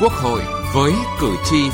[0.00, 0.40] Quốc hội
[0.74, 1.70] với cử tri.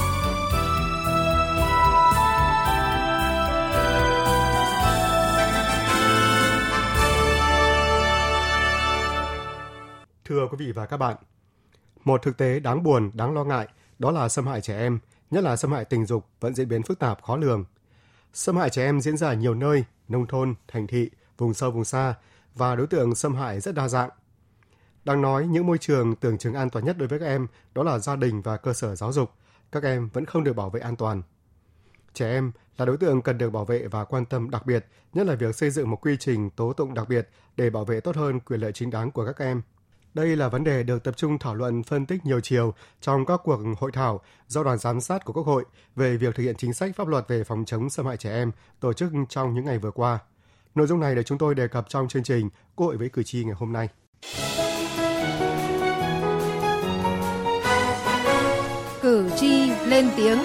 [10.24, 11.16] Thưa quý vị và các bạn,
[12.04, 14.98] một thực tế đáng buồn, đáng lo ngại đó là xâm hại trẻ em,
[15.30, 17.64] nhất là xâm hại tình dục vẫn diễn biến phức tạp khó lường.
[18.32, 21.70] Xâm hại trẻ em diễn ra ở nhiều nơi, nông thôn, thành thị, vùng sâu
[21.70, 22.14] vùng xa
[22.54, 24.10] và đối tượng xâm hại rất đa dạng.
[25.04, 27.82] Đang nói, những môi trường tưởng chừng an toàn nhất đối với các em đó
[27.82, 29.30] là gia đình và cơ sở giáo dục.
[29.72, 31.22] Các em vẫn không được bảo vệ an toàn.
[32.14, 35.26] Trẻ em là đối tượng cần được bảo vệ và quan tâm đặc biệt, nhất
[35.26, 38.16] là việc xây dựng một quy trình tố tụng đặc biệt để bảo vệ tốt
[38.16, 39.62] hơn quyền lợi chính đáng của các em.
[40.14, 43.40] Đây là vấn đề được tập trung thảo luận phân tích nhiều chiều trong các
[43.44, 45.64] cuộc hội thảo do đoàn giám sát của Quốc hội
[45.96, 48.50] về việc thực hiện chính sách pháp luật về phòng chống xâm hại trẻ em
[48.80, 50.18] tổ chức trong những ngày vừa qua.
[50.74, 53.22] Nội dung này được chúng tôi đề cập trong chương trình Quốc hội với cử
[53.22, 53.88] tri ngày hôm nay.
[59.92, 60.38] Lên tiếng.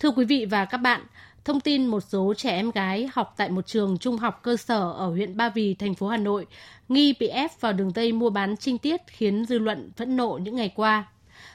[0.00, 1.00] Thưa quý vị và các bạn,
[1.44, 4.92] thông tin một số trẻ em gái học tại một trường trung học cơ sở
[4.92, 6.46] ở huyện Ba Vì, thành phố Hà Nội
[6.88, 10.38] nghi bị ép vào đường dây mua bán trinh tiết khiến dư luận phẫn nộ
[10.42, 11.04] những ngày qua.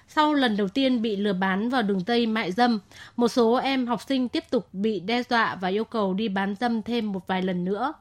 [0.08, 2.80] Sau lần đầu tiên bị lừa bán vào đường dây mại dâm,
[3.16, 6.56] một số em học sinh tiếp tục bị đe dọa và yêu cầu đi bán
[6.60, 7.94] dâm thêm một vài lần nữa.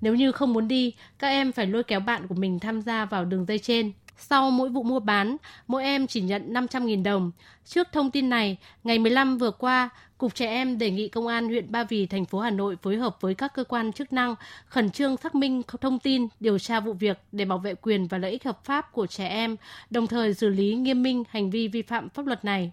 [0.00, 3.04] Nếu như không muốn đi, các em phải lôi kéo bạn của mình tham gia
[3.04, 3.92] vào đường dây trên.
[4.16, 7.30] Sau mỗi vụ mua bán, mỗi em chỉ nhận 500.000 đồng.
[7.64, 11.48] Trước thông tin này, ngày 15 vừa qua, Cục Trẻ Em đề nghị Công an
[11.48, 14.34] huyện Ba Vì, thành phố Hà Nội phối hợp với các cơ quan chức năng
[14.66, 18.18] khẩn trương xác minh thông tin, điều tra vụ việc để bảo vệ quyền và
[18.18, 19.56] lợi ích hợp pháp của trẻ em,
[19.90, 22.72] đồng thời xử lý nghiêm minh hành vi vi phạm pháp luật này.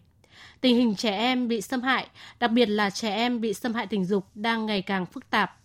[0.62, 2.08] Tình hình trẻ em bị xâm hại,
[2.40, 5.58] đặc biệt là trẻ em bị xâm hại tình dục đang ngày càng phức tạp.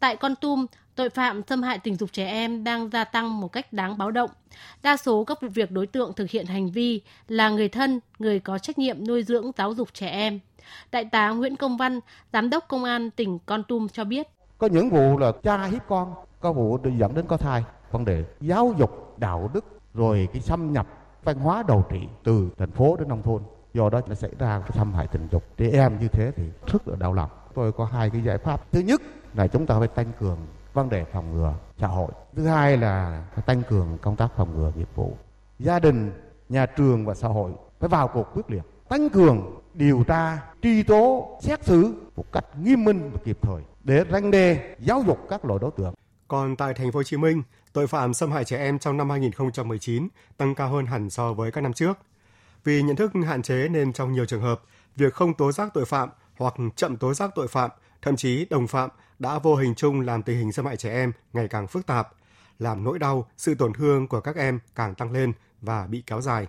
[0.00, 3.52] Tại Con Tum, tội phạm xâm hại tình dục trẻ em đang gia tăng một
[3.52, 4.30] cách đáng báo động.
[4.82, 8.40] Đa số các vụ việc đối tượng thực hiện hành vi là người thân, người
[8.40, 10.40] có trách nhiệm nuôi dưỡng giáo dục trẻ em.
[10.92, 12.00] Đại tá Nguyễn Công Văn,
[12.32, 14.28] Giám đốc Công an tỉnh Con Tum cho biết.
[14.58, 17.64] Có những vụ là cha hiếp con, có vụ dẫn đến có thai.
[17.90, 19.64] Vấn đề giáo dục, đạo đức,
[19.94, 20.86] rồi cái xâm nhập
[21.24, 23.42] văn hóa đầu trị từ thành phố đến nông thôn.
[23.74, 26.42] Do đó nó xảy ra cái xâm hại tình dục trẻ em như thế thì
[26.66, 27.30] rất là đau lòng.
[27.54, 28.72] Tôi có hai cái giải pháp.
[28.72, 29.00] Thứ nhất
[29.34, 30.38] là chúng ta phải tăng cường
[30.74, 32.12] vấn đề phòng ngừa xã hội.
[32.36, 35.16] Thứ hai là phải tăng cường công tác phòng ngừa nghiệp vụ.
[35.58, 36.12] Gia đình,
[36.48, 40.82] nhà trường và xã hội phải vào cuộc quyết liệt, tăng cường điều tra, truy
[40.82, 45.18] tố, xét xử một cách nghiêm minh và kịp thời để răng đe giáo dục
[45.28, 45.94] các loại đối tượng.
[46.28, 47.42] Còn tại thành phố Hồ Chí Minh,
[47.72, 51.52] tội phạm xâm hại trẻ em trong năm 2019 tăng cao hơn hẳn so với
[51.52, 51.98] các năm trước.
[52.64, 54.60] Vì nhận thức hạn chế nên trong nhiều trường hợp,
[54.96, 57.70] việc không tố giác tội phạm hoặc chậm tố giác tội phạm,
[58.02, 61.12] thậm chí đồng phạm đã vô hình chung làm tình hình xâm hại trẻ em
[61.32, 62.08] ngày càng phức tạp,
[62.58, 66.20] làm nỗi đau, sự tổn thương của các em càng tăng lên và bị kéo
[66.20, 66.46] dài.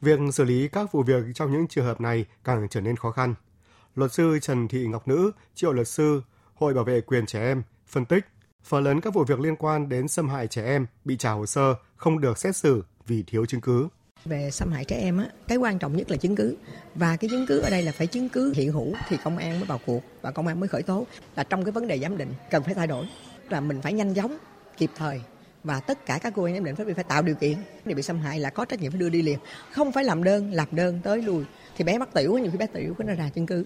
[0.00, 3.10] Việc xử lý các vụ việc trong những trường hợp này càng trở nên khó
[3.10, 3.34] khăn.
[3.94, 6.22] Luật sư Trần Thị Ngọc Nữ, triệu luật sư,
[6.54, 8.24] Hội Bảo vệ quyền trẻ em, phân tích,
[8.64, 11.46] phần lớn các vụ việc liên quan đến xâm hại trẻ em bị trả hồ
[11.46, 13.88] sơ không được xét xử vì thiếu chứng cứ.
[14.24, 16.56] Về xâm hại trẻ em á, cái quan trọng nhất là chứng cứ.
[16.94, 19.60] Và cái chứng cứ ở đây là phải chứng cứ hiện hữu thì công an
[19.60, 21.06] mới vào cuộc và công an mới khởi tố.
[21.36, 23.06] Là trong cái vấn đề giám định cần phải thay đổi.
[23.48, 24.38] Là mình phải nhanh chóng,
[24.76, 25.20] kịp thời.
[25.64, 27.54] Và tất cả các cơ quan giám định phải phải tạo điều kiện
[27.84, 29.38] để bị xâm hại là có trách nhiệm phải đưa đi liền.
[29.72, 31.44] Không phải làm đơn làm đơn tới lùi
[31.76, 33.64] thì bé mắc tiểu nhiều khi bé tiểu có nó ra chứng cứ.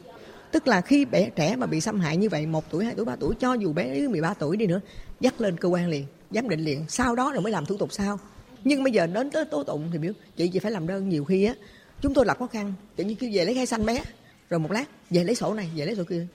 [0.53, 3.05] Tức là khi bé trẻ mà bị xâm hại như vậy một tuổi hai tuổi
[3.05, 4.81] ba tuổi cho dù bé dưới 13 tuổi đi nữa
[5.21, 6.85] dắt lên cơ quan liền giám định liền.
[6.89, 8.19] Sau đó rồi mới làm thủ tục sau
[8.65, 11.25] nhưng bây giờ đến tới tố tụng thì biểu chị chỉ phải làm đơn nhiều
[11.25, 11.55] khi á
[12.01, 14.03] chúng tôi gặp khó khăn tự nhiên khi về lấy khai xanh bé
[14.51, 16.27] rồi một lát về lấy sổ này về lấy sổ kia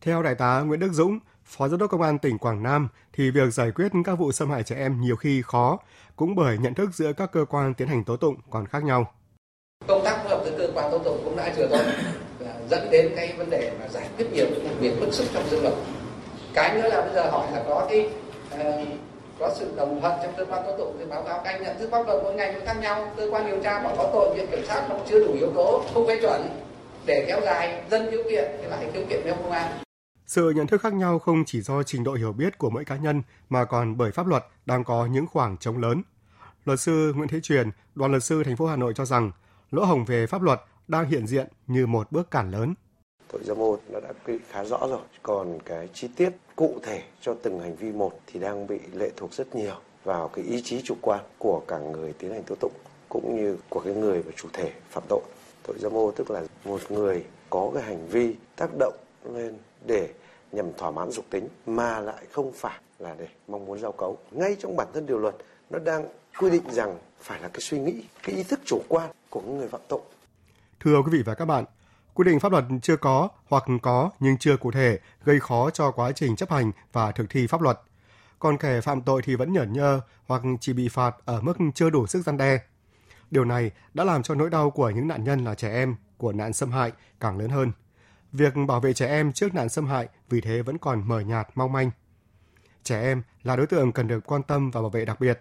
[0.00, 3.30] theo đại tá Nguyễn Đức Dũng Phó Giám đốc Công an tỉnh Quảng Nam thì
[3.30, 5.78] việc giải quyết các vụ xâm hại trẻ em nhiều khi khó,
[6.16, 9.12] cũng bởi nhận thức giữa các cơ quan tiến hành tố tụng còn khác nhau.
[9.86, 11.84] Công tác phối hợp giữa cơ quan tố tụng cũng đã chưa tốt,
[12.70, 15.60] dẫn đến cái vấn đề mà giải quyết nhiều vụ việc bức xúc trong dư
[15.60, 15.84] luận.
[16.54, 18.10] Cái nữa là bây giờ hỏi là có cái
[18.54, 18.88] uh,
[19.38, 21.78] có sự đồng thuận trong cơ quan tố tụng thì báo cáo các anh nhận
[21.78, 24.36] thức pháp luật mỗi ngày cũng khác nhau cơ quan điều tra bảo có tội
[24.36, 26.48] viện kiểm sát không chưa đủ yếu tố không phê chuẩn
[27.06, 29.72] để kéo dài dân khiếu kiện thì lại khiếu kiện với công an
[30.26, 32.96] sự nhận thức khác nhau không chỉ do trình độ hiểu biết của mỗi cá
[32.96, 36.02] nhân mà còn bởi pháp luật đang có những khoảng trống lớn.
[36.64, 39.30] Luật sư Nguyễn Thế Truyền, đoàn luật sư thành phố Hà Nội cho rằng
[39.70, 42.74] lỗ hổng về pháp luật đang hiện diện như một bước cản lớn.
[43.32, 47.02] Tội dâm ô nó đã quy khá rõ rồi, còn cái chi tiết cụ thể
[47.20, 49.74] cho từng hành vi một thì đang bị lệ thuộc rất nhiều
[50.04, 52.72] vào cái ý chí chủ quan của cả người tiến hành tố tụng
[53.08, 55.22] cũng như của cái người và chủ thể phạm tội.
[55.62, 58.94] Tội dâm ô tức là một người có cái hành vi tác động
[59.34, 59.54] lên
[59.86, 60.08] để
[60.52, 64.18] nhằm thỏa mãn dục tính mà lại không phải là để mong muốn giao cấu.
[64.30, 65.34] Ngay trong bản thân điều luật
[65.70, 66.08] nó đang
[66.38, 69.68] quy định rằng phải là cái suy nghĩ, cái ý thức chủ quan của người
[69.68, 70.00] phạm tội.
[70.80, 71.64] Thưa quý vị và các bạn,
[72.16, 75.90] quy định pháp luật chưa có hoặc có nhưng chưa cụ thể, gây khó cho
[75.90, 77.80] quá trình chấp hành và thực thi pháp luật.
[78.38, 81.90] Còn kẻ phạm tội thì vẫn nhởn nhơ hoặc chỉ bị phạt ở mức chưa
[81.90, 82.58] đủ sức gian đe.
[83.30, 86.32] Điều này đã làm cho nỗi đau của những nạn nhân là trẻ em, của
[86.32, 87.72] nạn xâm hại càng lớn hơn.
[88.32, 91.48] Việc bảo vệ trẻ em trước nạn xâm hại vì thế vẫn còn mờ nhạt,
[91.54, 91.90] mong manh.
[92.82, 95.40] Trẻ em là đối tượng cần được quan tâm và bảo vệ đặc biệt.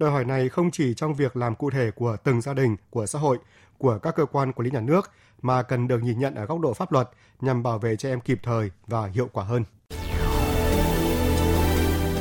[0.00, 3.06] Đòi hỏi này không chỉ trong việc làm cụ thể của từng gia đình, của
[3.06, 3.38] xã hội,
[3.78, 5.10] của các cơ quan quản lý nhà nước
[5.42, 7.08] mà cần được nhìn nhận ở góc độ pháp luật
[7.40, 9.64] nhằm bảo vệ trẻ em kịp thời và hiệu quả hơn.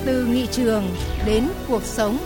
[0.05, 0.83] Từ nghị trường
[1.25, 2.17] đến cuộc sống.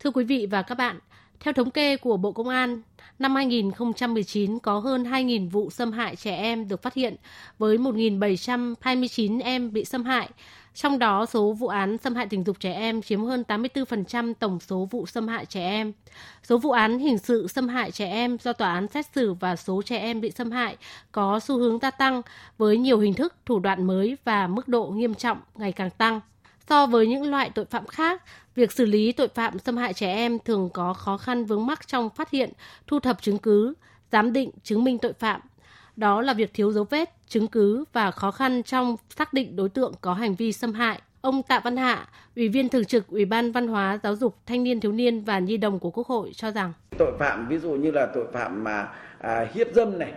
[0.00, 0.98] Thưa quý vị và các bạn,
[1.40, 2.82] theo thống kê của Bộ Công an,
[3.18, 7.16] năm 2019 có hơn 2.000 vụ xâm hại trẻ em được phát hiện
[7.58, 10.30] với 1.729 em bị xâm hại.
[10.74, 14.60] Trong đó, số vụ án xâm hại tình dục trẻ em chiếm hơn 84% tổng
[14.60, 15.92] số vụ xâm hại trẻ em.
[16.42, 19.56] Số vụ án hình sự xâm hại trẻ em do tòa án xét xử và
[19.56, 20.76] số trẻ em bị xâm hại
[21.12, 22.22] có xu hướng gia tăng
[22.58, 26.20] với nhiều hình thức, thủ đoạn mới và mức độ nghiêm trọng ngày càng tăng.
[26.68, 28.22] So với những loại tội phạm khác,
[28.54, 31.88] việc xử lý tội phạm xâm hại trẻ em thường có khó khăn vướng mắc
[31.88, 32.52] trong phát hiện,
[32.86, 33.74] thu thập chứng cứ,
[34.12, 35.40] giám định, chứng minh tội phạm.
[35.96, 39.68] Đó là việc thiếu dấu vết, chứng cứ và khó khăn trong xác định đối
[39.68, 41.00] tượng có hành vi xâm hại.
[41.20, 44.64] Ông Tạ Văn Hạ, Ủy viên Thường trực Ủy ban Văn hóa, Giáo dục, Thanh
[44.64, 47.70] niên Thiếu niên và Nhi đồng của Quốc hội cho rằng tội phạm ví dụ
[47.70, 48.88] như là tội phạm mà
[49.18, 50.12] à, hiếp dâm này,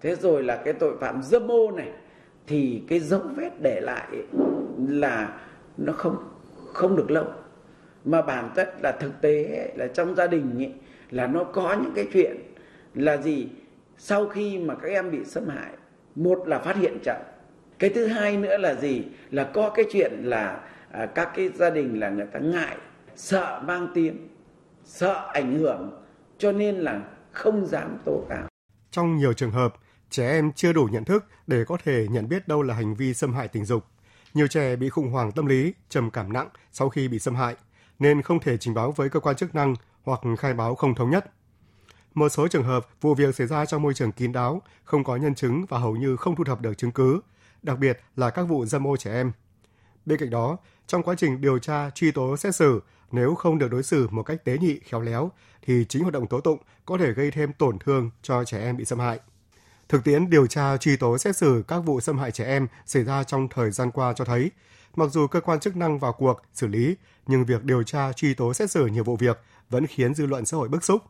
[0.00, 1.88] thế rồi là cái tội phạm dâm ô này,
[2.46, 4.08] thì cái dấu vết để lại
[4.88, 5.38] là
[5.76, 6.16] nó không
[6.72, 7.24] không được lâu
[8.04, 10.72] mà bản chất là thực tế là trong gia đình ấy,
[11.10, 12.36] là nó có những cái chuyện
[12.94, 13.48] là gì
[13.98, 15.70] sau khi mà các em bị xâm hại
[16.14, 17.16] một là phát hiện chậm
[17.78, 20.60] cái thứ hai nữa là gì là có cái chuyện là
[20.90, 22.76] à, các cái gia đình là người ta ngại
[23.16, 24.28] sợ mang tiếng
[24.84, 26.02] sợ ảnh hưởng
[26.38, 27.00] cho nên là
[27.32, 28.48] không dám tố cáo
[28.90, 29.74] Trong nhiều trường hợp,
[30.10, 33.14] trẻ em chưa đủ nhận thức để có thể nhận biết đâu là hành vi
[33.14, 33.84] xâm hại tình dục.
[34.34, 37.56] Nhiều trẻ bị khủng hoảng tâm lý, trầm cảm nặng sau khi bị xâm hại,
[37.98, 41.10] nên không thể trình báo với cơ quan chức năng hoặc khai báo không thống
[41.10, 41.24] nhất.
[42.14, 45.16] Một số trường hợp vụ việc xảy ra trong môi trường kín đáo, không có
[45.16, 47.20] nhân chứng và hầu như không thu thập được chứng cứ,
[47.62, 49.32] đặc biệt là các vụ dâm ô trẻ em.
[50.06, 53.70] Bên cạnh đó, trong quá trình điều tra, truy tố, xét xử, nếu không được
[53.70, 55.30] đối xử một cách tế nhị, khéo léo,
[55.62, 58.76] thì chính hoạt động tố tụng có thể gây thêm tổn thương cho trẻ em
[58.76, 59.20] bị xâm hại.
[59.88, 63.04] Thực tiễn điều tra truy tố xét xử các vụ xâm hại trẻ em xảy
[63.04, 64.50] ra trong thời gian qua cho thấy,
[64.96, 66.96] mặc dù cơ quan chức năng vào cuộc xử lý,
[67.26, 69.40] nhưng việc điều tra truy tố xét xử nhiều vụ việc
[69.70, 71.02] vẫn khiến dư luận xã hội bức xúc.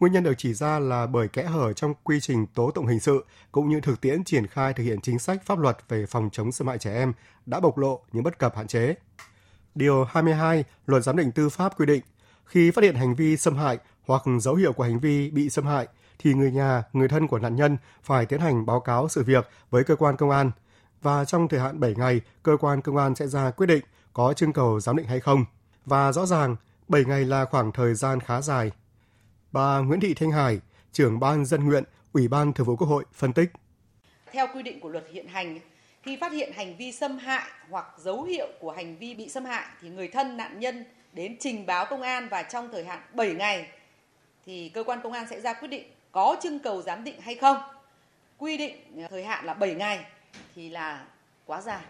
[0.00, 3.00] Nguyên nhân được chỉ ra là bởi kẽ hở trong quy trình tố tụng hình
[3.00, 6.28] sự cũng như thực tiễn triển khai thực hiện chính sách pháp luật về phòng
[6.32, 7.12] chống xâm hại trẻ em
[7.46, 8.94] đã bộc lộ những bất cập hạn chế.
[9.74, 12.02] Điều 22 Luật Giám định Tư pháp quy định,
[12.44, 15.66] khi phát hiện hành vi xâm hại hoặc dấu hiệu của hành vi bị xâm
[15.66, 15.88] hại
[16.18, 19.48] thì người nhà, người thân của nạn nhân phải tiến hành báo cáo sự việc
[19.70, 20.50] với cơ quan công an
[21.02, 24.32] và trong thời hạn 7 ngày, cơ quan công an sẽ ra quyết định có
[24.32, 25.44] trưng cầu giám định hay không.
[25.86, 26.56] Và rõ ràng,
[26.88, 28.72] 7 ngày là khoảng thời gian khá dài.
[29.52, 30.58] Bà Nguyễn Thị Thanh Hải,
[30.92, 33.50] trưởng ban dân nguyện, Ủy ban Thường vụ Quốc hội phân tích.
[34.32, 35.58] Theo quy định của luật hiện hành,
[36.02, 39.44] khi phát hiện hành vi xâm hại hoặc dấu hiệu của hành vi bị xâm
[39.44, 43.00] hại thì người thân nạn nhân đến trình báo công an và trong thời hạn
[43.14, 43.66] 7 ngày
[44.46, 47.34] thì cơ quan công an sẽ ra quyết định có trưng cầu giám định hay
[47.34, 47.56] không.
[48.38, 50.04] Quy định thời hạn là 7 ngày
[50.54, 51.04] thì là
[51.46, 51.82] quá dài.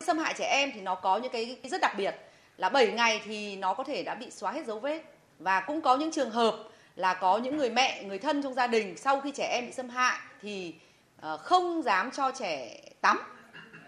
[0.00, 2.14] Xâm hại trẻ em thì nó có những cái rất đặc biệt
[2.56, 5.02] là 7 ngày thì nó có thể đã bị xóa hết dấu vết
[5.38, 8.66] và cũng có những trường hợp là có những người mẹ, người thân trong gia
[8.66, 10.74] đình sau khi trẻ em bị xâm hại thì
[11.20, 13.18] ờ, không dám cho trẻ tắm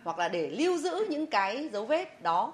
[0.04, 2.52] hoặc là để lưu giữ những cái dấu vết đó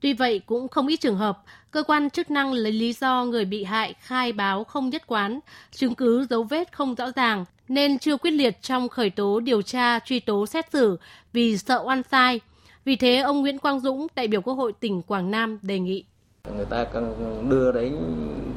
[0.00, 1.38] Tuy vậy, cũng không ít trường hợp,
[1.70, 5.40] cơ quan chức năng lấy lý do người bị hại khai báo không nhất quán,
[5.70, 9.62] chứng cứ dấu vết không rõ ràng, nên chưa quyết liệt trong khởi tố điều
[9.62, 10.98] tra, truy tố xét xử
[11.32, 12.40] vì sợ oan sai.
[12.84, 16.04] Vì thế, ông Nguyễn Quang Dũng, đại biểu Quốc hội tỉnh Quảng Nam đề nghị
[16.56, 17.14] người ta cần
[17.48, 17.96] đưa đến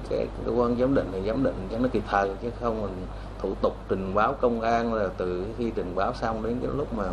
[0.10, 3.06] cái cơ quan giám định thì giám định cho nó kịp thời, chứ không mình
[3.42, 6.94] thủ tục trình báo công an là từ khi trình báo xong đến cái lúc
[6.94, 7.04] mà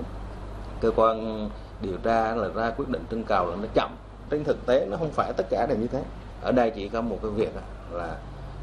[0.81, 1.49] cơ quan
[1.81, 3.91] điều tra là ra quyết định trưng cầu là nó chậm.
[4.31, 6.03] Trên thực tế nó không phải tất cả đều như thế.
[6.43, 7.53] Ở đây chỉ có một cái việc
[7.93, 8.17] là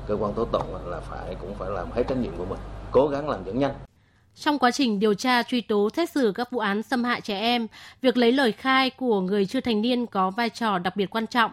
[0.08, 2.60] cơ quan tố tụng là phải, cũng phải làm hết trách nhiệm của mình,
[2.92, 3.74] cố gắng làm cho nhanh.
[4.40, 7.40] Trong quá trình điều tra truy tố xét xử các vụ án xâm hại trẻ
[7.40, 7.68] em,
[8.02, 11.28] việc lấy lời khai của người chưa thành niên có vai trò đặc biệt quan
[11.28, 11.52] trọng.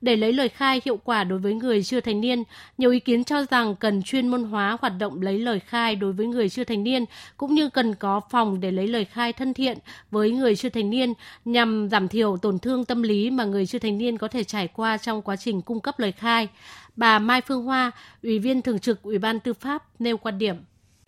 [0.00, 2.42] Để lấy lời khai hiệu quả đối với người chưa thành niên,
[2.78, 6.12] nhiều ý kiến cho rằng cần chuyên môn hóa hoạt động lấy lời khai đối
[6.12, 7.04] với người chưa thành niên,
[7.36, 9.78] cũng như cần có phòng để lấy lời khai thân thiện
[10.10, 11.14] với người chưa thành niên
[11.44, 14.68] nhằm giảm thiểu tổn thương tâm lý mà người chưa thành niên có thể trải
[14.68, 16.48] qua trong quá trình cung cấp lời khai.
[16.96, 17.90] Bà Mai Phương Hoa,
[18.22, 20.56] Ủy viên Thường trực Ủy ban Tư pháp nêu quan điểm.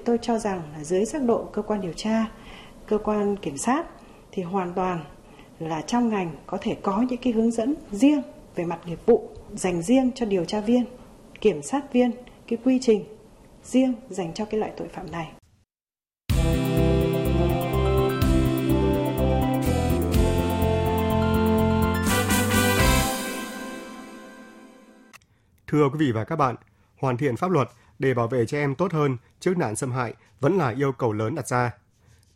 [0.05, 2.27] Tôi cho rằng là dưới giác độ cơ quan điều tra,
[2.87, 3.87] cơ quan kiểm sát
[4.33, 5.05] thì hoàn toàn
[5.59, 8.23] là trong ngành có thể có những cái hướng dẫn riêng
[8.55, 10.85] về mặt nghiệp vụ dành riêng cho điều tra viên,
[11.41, 12.11] kiểm sát viên,
[12.49, 13.05] cái quy trình
[13.63, 15.33] riêng dành cho cái loại tội phạm này.
[25.67, 26.57] Thưa quý vị và các bạn,
[26.99, 27.69] hoàn thiện pháp luật
[28.01, 31.13] để bảo vệ trẻ em tốt hơn trước nạn xâm hại vẫn là yêu cầu
[31.13, 31.71] lớn đặt ra.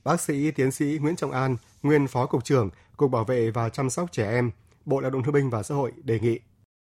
[0.05, 3.69] Bác sĩ tiến sĩ Nguyễn Trọng An, nguyên Phó Cục trưởng Cục Bảo vệ và
[3.69, 4.51] Chăm sóc Trẻ Em,
[4.85, 6.39] Bộ Lao động Thương binh và Xã hội đề nghị.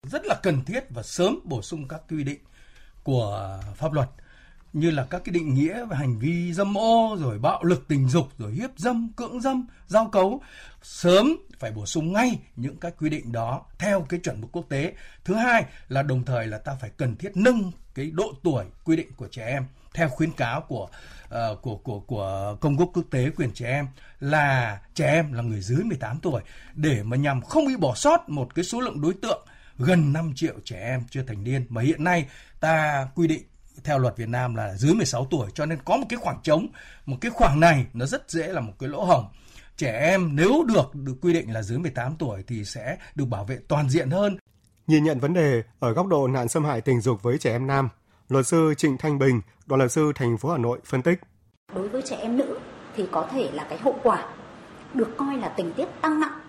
[0.08, 2.40] Rất là cần thiết và sớm bổ sung các quy định
[3.04, 4.10] của pháp luật
[4.74, 8.10] như là các cái định nghĩa về hành vi dâm ô rồi bạo lực tình
[8.10, 10.42] dục rồi hiếp dâm cưỡng dâm giao cấu
[10.82, 14.66] sớm phải bổ sung ngay những cái quy định đó theo cái chuẩn mực quốc
[14.70, 18.66] tế thứ hai là đồng thời là ta phải cần thiết nâng cái độ tuổi
[18.84, 20.88] quy định của trẻ em theo khuyến cáo của
[21.26, 23.88] uh, của của của công ước quốc tế quyền trẻ em
[24.20, 26.42] là trẻ em là người dưới 18 tuổi
[26.76, 29.46] để mà nhằm không bị bỏ sót một cái số lượng đối tượng
[29.78, 32.26] gần 5 triệu trẻ em chưa thành niên mà hiện nay
[32.60, 33.44] ta quy định
[33.84, 36.68] theo luật Việt Nam là dưới 16 tuổi cho nên có một cái khoảng trống,
[37.06, 39.26] một cái khoảng này nó rất dễ là một cái lỗ hổng.
[39.78, 43.46] Trẻ em nếu được được quy định là dưới 18 tuổi thì sẽ được bảo
[43.46, 44.38] vệ toàn diện hơn.
[44.88, 47.68] Nhìn nhận vấn đề ở góc độ nạn xâm hại tình dục với trẻ em
[47.68, 47.90] nam,
[48.30, 51.20] luật sư Trịnh Thanh Bình, đoàn luật sư thành phố Hà Nội phân tích.
[51.76, 52.60] Đối với trẻ em nữ
[52.96, 54.26] thì có thể là cái hậu quả
[54.94, 56.40] được coi là tình tiết tăng nặng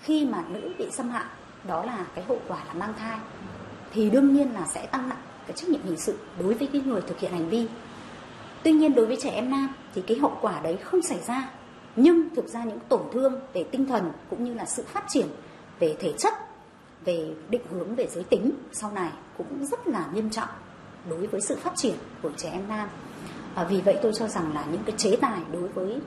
[0.00, 1.24] khi mà nữ bị xâm hại,
[1.66, 3.18] đó là cái hậu quả là mang thai
[3.92, 6.82] thì đương nhiên là sẽ tăng nặng cái trách nhiệm hình sự đối với cái
[6.82, 7.68] người thực hiện hành vi.
[8.62, 11.50] Tuy nhiên đối với trẻ em nam thì cái hậu quả đấy không xảy ra.
[11.96, 15.26] Nhưng thực ra những tổn thương về tinh thần cũng như là sự phát triển
[15.78, 16.34] về thể chất,
[17.04, 20.48] về định hướng về giới tính sau này cũng rất là nghiêm trọng
[21.10, 22.88] đối với sự phát triển của trẻ em nam.
[23.54, 26.00] và vì vậy tôi cho rằng là những cái chế tài đối với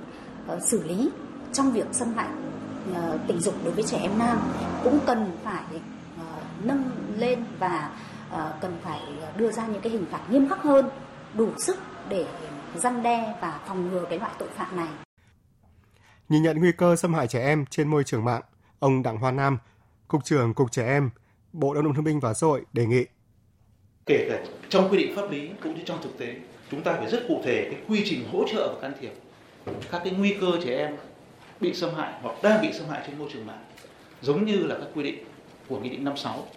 [0.54, 1.10] uh, xử lý
[1.54, 2.30] trong việc xâm hại
[2.92, 4.38] uh, tình dục đối với trẻ em nam
[4.84, 6.84] cũng cần phải uh, nâng
[7.18, 7.90] lên và
[8.34, 9.02] uh, cần phải
[9.38, 10.90] đưa ra những cái hình phạt nghiêm khắc hơn
[11.34, 11.78] đủ sức
[12.10, 12.26] để
[12.76, 14.88] răn đe và phòng ngừa cái loại tội phạm này.
[16.30, 18.42] Nhìn nhận nguy cơ xâm hại trẻ em trên môi trường mạng,
[18.80, 19.58] ông Đặng Hoa Nam,
[20.08, 21.10] Cục trưởng Cục Trẻ Em,
[21.54, 23.06] Bộ Lao động Thương binh và Xã hội đề nghị.
[24.06, 26.36] Kể cả trong quy định pháp lý cũng như trong thực tế,
[26.72, 29.12] chúng ta phải rất cụ thể cái quy trình hỗ trợ và can thiệp
[29.92, 30.96] các cái nguy cơ trẻ em
[31.60, 33.64] bị xâm hại hoặc đang bị xâm hại trên môi trường mạng
[34.22, 35.24] giống như là các quy định
[35.68, 36.48] của nghị định 56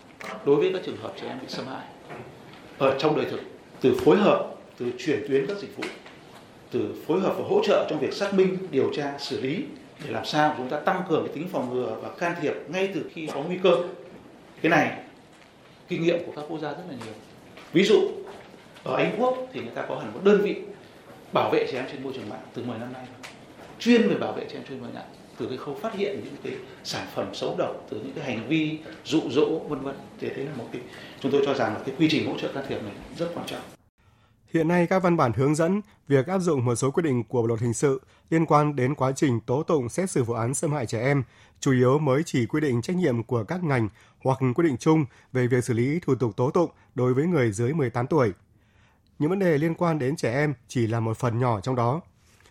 [0.45, 1.87] đối với các trường hợp trẻ em bị xâm hại
[2.79, 3.41] ở trong đời thực
[3.81, 5.85] từ phối hợp từ chuyển tuyến các dịch vụ
[6.71, 9.65] từ phối hợp và hỗ trợ trong việc xác minh điều tra xử lý
[10.05, 12.91] để làm sao chúng ta tăng cường cái tính phòng ngừa và can thiệp ngay
[12.95, 13.71] từ khi có nguy cơ.
[14.63, 14.99] Cái này,
[15.89, 17.15] kinh nghiệm của các quốc gia rất là nhiều.
[17.73, 18.11] Ví dụ,
[18.85, 20.57] ở Anh Quốc thì người ta có hẳn một đơn vị
[21.33, 23.07] bảo vệ trẻ em trên môi trường mạng từ 10 năm nay
[23.79, 26.21] chuyên về bảo vệ trẻ em trên môi trường mạng, từ cái khâu phát hiện
[26.25, 26.53] những cái
[26.85, 29.95] sản phẩm xấu độc, từ những cái hành vi dụ dỗ, vân vân.
[30.21, 30.83] Thì đấy là một cái,
[31.21, 33.47] chúng tôi cho rằng là cái quy trình hỗ trợ can thiệp này rất quan
[33.47, 33.78] trọng.
[34.55, 37.43] Hiện nay các văn bản hướng dẫn việc áp dụng một số quy định của
[37.43, 38.01] Bộ luật hình sự
[38.31, 41.23] liên quan đến quá trình tố tụng xét xử vụ án xâm hại trẻ em,
[41.61, 43.89] chủ yếu mới chỉ quy định trách nhiệm của các ngành
[44.19, 47.53] hoặc quy định chung về việc xử lý thủ tục tố tụng đối với người
[47.53, 48.33] dưới 18 tuổi.
[49.19, 52.01] Những vấn đề liên quan đến trẻ em chỉ là một phần nhỏ trong đó.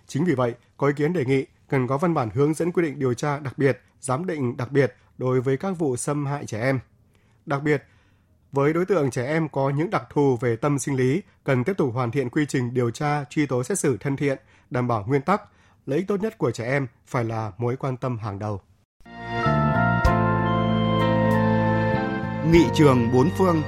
[0.08, 2.84] Chính vì vậy, có ý kiến đề nghị cần có văn bản hướng dẫn quy
[2.84, 6.46] định điều tra đặc biệt, giám định đặc biệt đối với các vụ xâm hại
[6.46, 6.80] trẻ em.
[7.46, 7.84] Đặc biệt,
[8.52, 11.74] với đối tượng trẻ em có những đặc thù về tâm sinh lý, cần tiếp
[11.78, 14.38] tục hoàn thiện quy trình điều tra, truy tố xét xử thân thiện,
[14.70, 15.42] đảm bảo nguyên tắc,
[15.86, 18.62] lợi ích tốt nhất của trẻ em phải là mối quan tâm hàng đầu.
[22.52, 23.62] Nghị trường bốn phương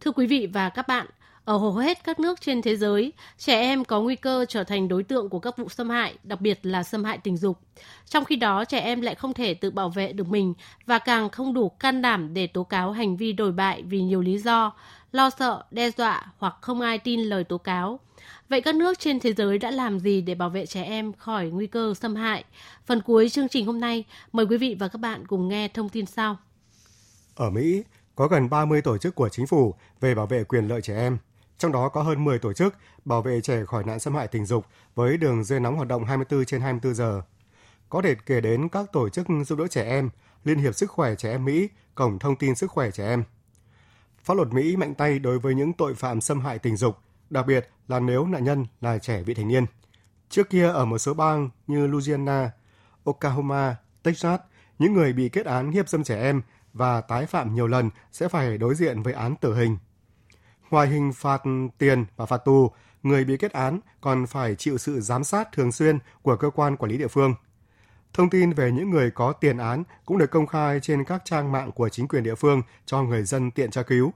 [0.00, 1.06] Thưa quý vị và các bạn,
[1.46, 4.88] ở hầu hết các nước trên thế giới, trẻ em có nguy cơ trở thành
[4.88, 7.58] đối tượng của các vụ xâm hại, đặc biệt là xâm hại tình dục.
[8.06, 10.54] Trong khi đó, trẻ em lại không thể tự bảo vệ được mình
[10.86, 14.20] và càng không đủ can đảm để tố cáo hành vi đồi bại vì nhiều
[14.20, 14.72] lý do,
[15.12, 18.00] lo sợ, đe dọa hoặc không ai tin lời tố cáo.
[18.48, 21.46] Vậy các nước trên thế giới đã làm gì để bảo vệ trẻ em khỏi
[21.46, 22.44] nguy cơ xâm hại?
[22.86, 25.88] Phần cuối chương trình hôm nay, mời quý vị và các bạn cùng nghe thông
[25.88, 26.36] tin sau.
[27.34, 27.82] Ở Mỹ,
[28.14, 31.18] có gần 30 tổ chức của chính phủ về bảo vệ quyền lợi trẻ em.
[31.58, 34.46] Trong đó có hơn 10 tổ chức bảo vệ trẻ khỏi nạn xâm hại tình
[34.46, 37.22] dục với đường dây nóng hoạt động 24 trên 24 giờ.
[37.88, 40.10] Có thể kể đến các tổ chức giúp đỡ trẻ em,
[40.44, 43.24] Liên hiệp Sức khỏe Trẻ Em Mỹ, Cổng Thông tin Sức khỏe Trẻ Em.
[44.24, 46.96] Pháp luật Mỹ mạnh tay đối với những tội phạm xâm hại tình dục,
[47.30, 49.66] đặc biệt là nếu nạn nhân là trẻ vị thành niên.
[50.28, 52.50] Trước kia ở một số bang như Louisiana,
[53.04, 54.40] Oklahoma, Texas,
[54.78, 58.28] những người bị kết án hiếp dâm trẻ em và tái phạm nhiều lần sẽ
[58.28, 59.78] phải đối diện với án tử hình.
[60.70, 61.42] Ngoài hình phạt
[61.78, 62.70] tiền và phạt tù,
[63.02, 66.76] người bị kết án còn phải chịu sự giám sát thường xuyên của cơ quan
[66.76, 67.34] quản lý địa phương.
[68.12, 71.52] Thông tin về những người có tiền án cũng được công khai trên các trang
[71.52, 74.12] mạng của chính quyền địa phương cho người dân tiện tra cứu.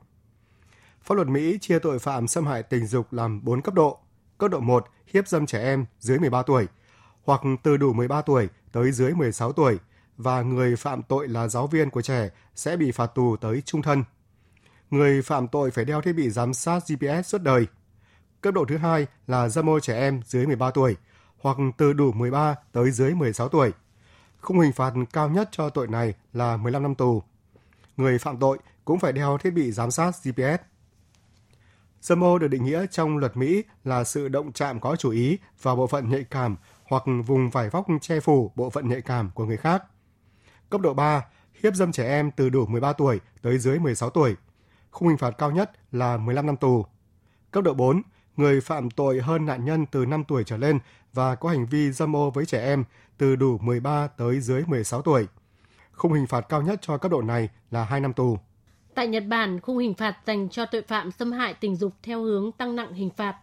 [1.03, 3.99] Pháp luật Mỹ chia tội phạm xâm hại tình dục làm 4 cấp độ.
[4.39, 6.67] Cấp độ 1, hiếp dâm trẻ em dưới 13 tuổi,
[7.25, 9.79] hoặc từ đủ 13 tuổi tới dưới 16 tuổi,
[10.17, 13.83] và người phạm tội là giáo viên của trẻ sẽ bị phạt tù tới trung
[13.83, 14.05] thân.
[14.91, 17.67] Người phạm tội phải đeo thiết bị giám sát GPS suốt đời.
[18.41, 20.97] Cấp độ thứ hai là dâm ô trẻ em dưới 13 tuổi,
[21.39, 23.73] hoặc từ đủ 13 tới dưới 16 tuổi.
[24.41, 27.23] Khung hình phạt cao nhất cho tội này là 15 năm tù.
[27.97, 30.63] Người phạm tội cũng phải đeo thiết bị giám sát GPS.
[32.01, 35.39] Dâm ô được định nghĩa trong luật Mỹ là sự động chạm có chủ ý
[35.63, 39.31] vào bộ phận nhạy cảm hoặc vùng vải vóc che phủ bộ phận nhạy cảm
[39.35, 39.85] của người khác.
[40.71, 41.25] Cấp độ 3,
[41.63, 44.37] hiếp dâm trẻ em từ đủ 13 tuổi tới dưới 16 tuổi.
[44.91, 46.85] Khung hình phạt cao nhất là 15 năm tù.
[47.51, 48.03] Cấp độ 4,
[48.37, 50.79] người phạm tội hơn nạn nhân từ 5 tuổi trở lên
[51.13, 52.85] và có hành vi dâm ô với trẻ em
[53.19, 55.27] từ đủ 13 tới dưới 16 tuổi.
[55.93, 58.39] Khung hình phạt cao nhất cho cấp độ này là 2 năm tù.
[58.95, 62.23] Tại Nhật Bản, khung hình phạt dành cho tội phạm xâm hại tình dục theo
[62.23, 63.37] hướng tăng nặng hình phạt.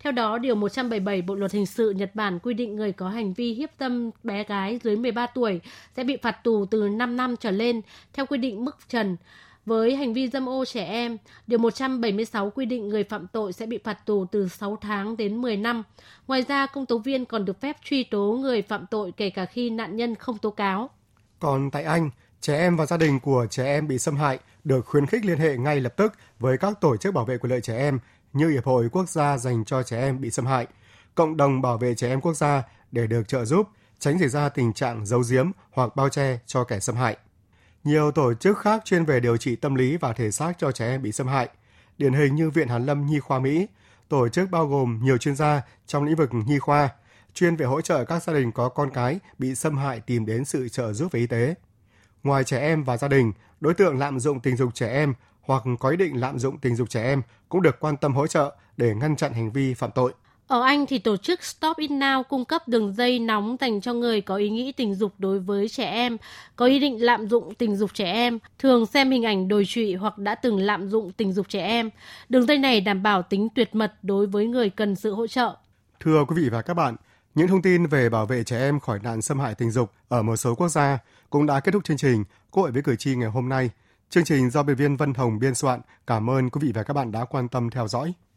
[0.00, 3.32] Theo đó, Điều 177 Bộ Luật Hình sự Nhật Bản quy định người có hành
[3.32, 5.60] vi hiếp dâm bé gái dưới 13 tuổi
[5.96, 7.80] sẽ bị phạt tù từ 5 năm trở lên
[8.12, 9.16] theo quy định mức trần.
[9.66, 11.16] Với hành vi dâm ô trẻ em,
[11.46, 15.36] Điều 176 quy định người phạm tội sẽ bị phạt tù từ 6 tháng đến
[15.36, 15.82] 10 năm.
[16.26, 19.44] Ngoài ra, công tố viên còn được phép truy tố người phạm tội kể cả
[19.44, 20.90] khi nạn nhân không tố cáo.
[21.38, 24.86] Còn tại Anh, trẻ em và gia đình của trẻ em bị xâm hại được
[24.86, 27.60] khuyến khích liên hệ ngay lập tức với các tổ chức bảo vệ quyền lợi
[27.60, 27.98] trẻ em
[28.32, 30.66] như Hiệp hội Quốc gia dành cho trẻ em bị xâm hại,
[31.14, 34.48] Cộng đồng bảo vệ trẻ em quốc gia để được trợ giúp, tránh xảy ra
[34.48, 37.16] tình trạng giấu giếm hoặc bao che cho kẻ xâm hại.
[37.84, 40.86] Nhiều tổ chức khác chuyên về điều trị tâm lý và thể xác cho trẻ
[40.86, 41.48] em bị xâm hại,
[41.98, 43.66] điển hình như Viện Hàn Lâm Nhi khoa Mỹ,
[44.08, 46.88] tổ chức bao gồm nhiều chuyên gia trong lĩnh vực nhi khoa,
[47.34, 50.44] chuyên về hỗ trợ các gia đình có con cái bị xâm hại tìm đến
[50.44, 51.54] sự trợ giúp về y tế.
[52.22, 55.62] Ngoài trẻ em và gia đình, đối tượng lạm dụng tình dục trẻ em hoặc
[55.80, 58.56] có ý định lạm dụng tình dục trẻ em cũng được quan tâm hỗ trợ
[58.76, 60.12] để ngăn chặn hành vi phạm tội.
[60.46, 63.94] Ở Anh thì tổ chức Stop It Now cung cấp đường dây nóng dành cho
[63.94, 66.16] người có ý nghĩ tình dục đối với trẻ em,
[66.56, 69.94] có ý định lạm dụng tình dục trẻ em, thường xem hình ảnh đồi trụy
[69.94, 71.90] hoặc đã từng lạm dụng tình dục trẻ em.
[72.28, 75.56] Đường dây này đảm bảo tính tuyệt mật đối với người cần sự hỗ trợ.
[76.00, 76.96] Thưa quý vị và các bạn,
[77.34, 80.22] những thông tin về bảo vệ trẻ em khỏi nạn xâm hại tình dục ở
[80.22, 80.98] một số quốc gia
[81.30, 83.70] cũng đã kết thúc chương trình Quốc hội với cử tri ngày hôm nay.
[84.10, 85.80] Chương trình do biên viên Vân Hồng biên soạn.
[86.06, 88.14] Cảm ơn quý vị và các bạn đã quan tâm theo dõi.